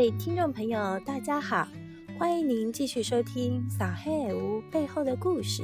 [0.00, 1.68] 位听众朋友，大家好！
[2.18, 5.62] 欢迎您继续收听《上海屋背后的故事》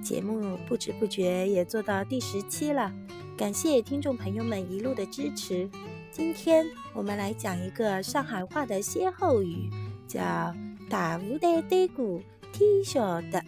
[0.00, 0.56] 节目。
[0.68, 2.92] 不知不觉也做到第十期了，
[3.36, 5.68] 感谢听众朋友们一路的支持。
[6.12, 6.64] 今天
[6.94, 9.68] 我们来讲一个上海话的歇后语，
[10.06, 10.54] 叫
[10.88, 12.22] “大舞台对鼓，
[12.52, 13.42] 天晓得”。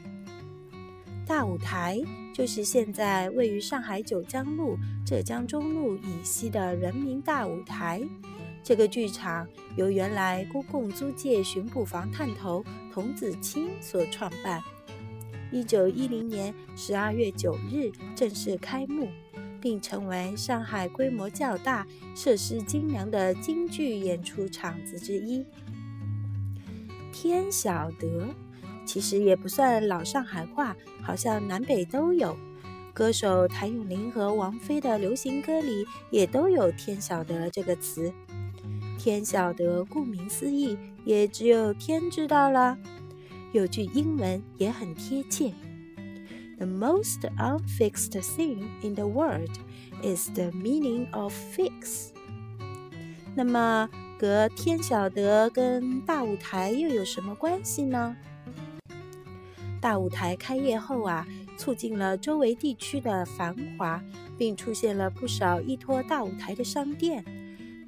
[1.25, 1.97] 大舞台
[2.35, 4.77] 就是现在位于上海九江路、
[5.07, 8.03] 浙江中路以西的人民大舞台。
[8.65, 14.63] 这个剧场由原来公共租界巡捕房探头童子清所创办，
[15.51, 19.09] 一九一零年十二月九日正式开幕，
[19.61, 21.85] 并成为上海规模较大、
[22.15, 25.45] 设施精良的京剧演出场子之一。
[27.13, 28.29] 天晓得，
[28.87, 32.37] 其实也不算老上海话，好像南北都有。
[32.95, 38.13] 歌手谭咏麟和王菲的流行歌里也都有“天晓得”这个词。
[39.03, 42.79] 天晓得，顾名思义，也只有天知道了。
[43.51, 45.53] 有句英文也很贴切
[46.57, 49.51] ：“The most unfixed thing in the world
[50.05, 52.11] is the meaning of fix。”
[53.35, 58.17] 那么，隔天晓得跟大舞台又有什么关系呢？
[59.81, 64.01] 大舞台开业后啊，促进了周围地区的繁华，
[64.39, 67.25] 并出现了不少依托大舞台的商店。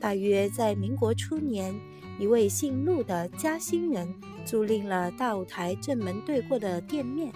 [0.00, 1.74] 大约在民国初年，
[2.18, 4.14] 一位姓陆的嘉兴人
[4.44, 7.32] 租赁了大舞台正门对过的店面，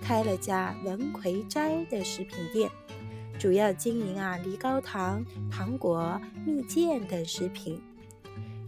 [0.00, 2.70] 开了家文魁斋的食品店，
[3.38, 7.80] 主要经营啊梨膏糖、糖果、蜜饯等食品。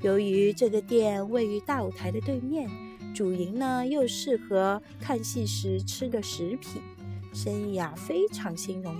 [0.02, 2.68] 由于这个店位于大舞台的对面，
[3.14, 6.82] 主营呢又适合看戏时吃的食品，
[7.32, 8.94] 生意啊非常兴隆。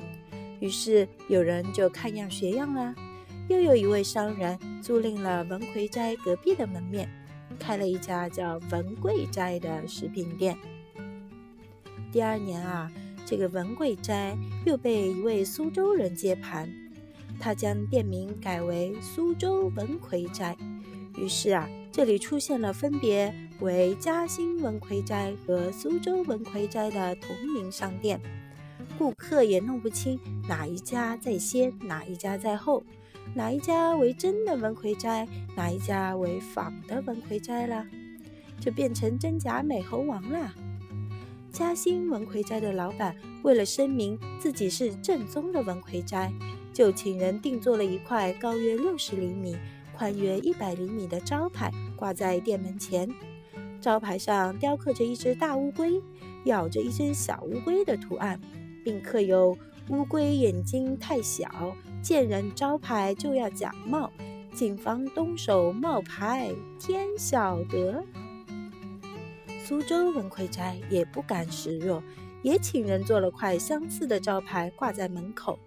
[0.60, 2.94] 于是有人就看样学样啦。
[3.48, 7.08] 又有一位商人租赁了文魁斋隔壁的门面，
[7.58, 10.54] 开了一家叫文贵斋的食品店。
[12.12, 12.92] 第二年啊，
[13.24, 14.36] 这个文贵斋
[14.66, 16.70] 又被一位苏州人接盘，
[17.40, 20.54] 他将店名改为苏州文魁斋。
[21.16, 28.20] 于是啊，这里出现了分别为嘉兴文魁斋和苏州文魁斋的同名商店，
[28.98, 32.82] 顾客也弄不清哪一家在先，哪一家在后。
[33.34, 37.86] 哪一家为真的文魁斋，哪一家为仿的文魁斋了，
[38.60, 40.52] 就变成真假美猴王了。
[41.52, 46.32] 嘉兴文魁斋的老板为了声明自己是正宗的文魁斋，
[46.72, 49.56] 就请人定做了一块高约六十厘米、
[49.96, 53.08] 宽约一百厘米的招牌，挂在店门前。
[53.80, 56.02] 招牌上雕刻着一只大乌龟，
[56.44, 58.40] 咬着一只小乌龟的图案，
[58.84, 59.56] 并刻有
[59.90, 61.48] “乌龟眼睛太小”。
[62.00, 64.10] 见人招牌就要假冒，
[64.54, 66.52] 谨防东手冒牌。
[66.78, 68.04] 天晓得，
[69.64, 72.02] 苏州文魁斋也不甘示弱，
[72.42, 75.58] 也请人做了块相似的招牌挂在门口。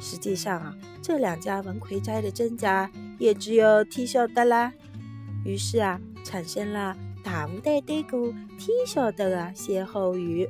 [0.00, 4.72] 实际上啊，这两家文魁斋的真假也只有天晓得啦。
[5.44, 10.48] 于是啊，产生了“大舞台对鼓，天晓得”的歇后语。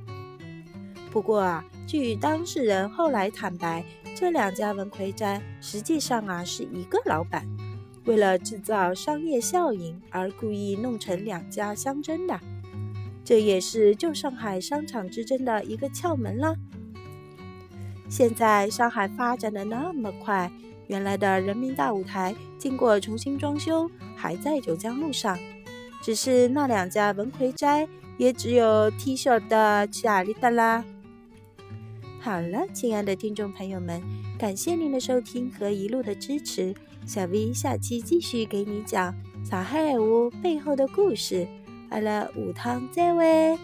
[1.17, 3.83] 不过啊，据当事人后来坦白。
[4.15, 7.49] 这两家文魁斋实际上啊是一个老板，
[8.05, 12.39] 为了制造商业效应而故意弄成两家相争的，
[13.25, 16.55] 这也是旧上海商场之争的一个窍门了。
[18.11, 20.53] 现在上海发展的那么快，
[20.87, 25.39] 原来的人民大舞台经过重新装修，还在九江路上，
[26.03, 27.89] 只是那两家文魁斋
[28.19, 30.85] 也只有 T 恤的去哪里的啦。
[32.27, 34.03] 好了，亲爱的听众朋友们，
[34.37, 36.75] 感谢您的收听和一路的支持。
[37.07, 39.15] 小 V 下期继续给你讲
[39.45, 41.47] 上海屋背后的故事。
[41.89, 43.57] 好了，午汤再会。